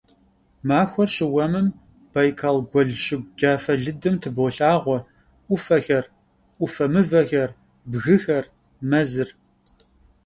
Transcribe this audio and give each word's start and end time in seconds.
Махуэр 0.67 1.09
щыуэмым 1.15 1.67
Байкал 2.13 2.57
гуэл 2.69 2.91
щыгу 3.03 3.29
джафэ 3.37 3.73
лыдым 3.83 4.15
тыболъагъуэ 4.21 4.97
Ӏуфэхэр, 5.45 6.05
Ӏуфэ 6.57 6.85
мывэхэр, 6.93 7.49
бгыхэр, 7.91 8.45
мэзыр. 8.89 9.29